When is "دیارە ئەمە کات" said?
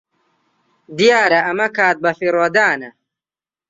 0.97-1.97